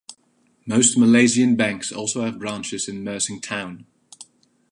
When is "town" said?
3.39-3.85